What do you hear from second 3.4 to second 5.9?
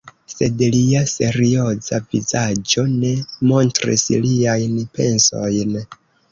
montris liajn pensojn.